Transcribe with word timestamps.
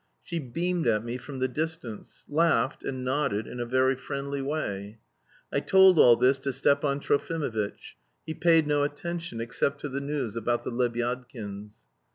She 0.23 0.39
beamed 0.39 0.87
at 0.87 1.03
me 1.03 1.17
from 1.19 1.37
the 1.37 1.47
distance, 1.47 2.25
laughed, 2.27 2.83
and 2.83 3.05
nodded 3.05 3.45
in 3.45 3.59
a 3.59 3.67
very 3.67 3.95
friendly 3.95 4.41
way. 4.41 4.97
I 5.53 5.59
told 5.59 5.99
all 5.99 6.15
this 6.15 6.39
to 6.39 6.51
Stepan 6.51 6.99
Trofimovitch; 6.99 7.95
he 8.25 8.33
paid 8.33 8.65
no 8.65 8.81
attention, 8.81 9.39
except 9.39 9.79
to 9.81 9.89
the 9.89 10.01
news 10.01 10.35
about 10.35 10.63
the 10.63 10.71
Lebyadkins. 10.71 11.75